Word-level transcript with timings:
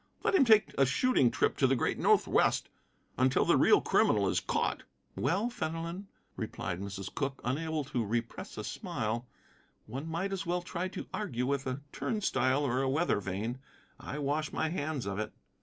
Let 0.23 0.33
him 0.33 0.45
take 0.45 0.73
a 0.79 0.85
shooting 0.87 1.29
trip 1.29 1.57
to 1.57 1.67
the 1.67 1.75
great 1.75 1.99
Northwest 1.99 2.69
until 3.19 3.45
the 3.45 3.55
real 3.55 3.81
criminal 3.81 4.27
is 4.27 4.39
caught." 4.39 4.81
"Well, 5.15 5.51
Fenelon," 5.51 6.07
replied 6.35 6.81
Mrs. 6.81 7.13
Cooke, 7.13 7.39
unable 7.43 7.83
to 7.83 8.03
repress 8.03 8.57
a 8.57 8.63
smile, 8.63 9.27
"one 9.85 10.09
might 10.09 10.33
as 10.33 10.43
well 10.43 10.63
try 10.63 10.87
to 10.87 11.05
argue 11.13 11.45
with 11.45 11.67
a 11.67 11.81
turn 11.91 12.21
stile 12.21 12.63
or 12.65 12.81
a 12.81 12.89
weather 12.89 13.19
vane. 13.19 13.59
I 13.99 14.17
wash 14.17 14.51
my 14.51 14.69
hands 14.69 15.05
of 15.05 15.19
it." 15.19 15.33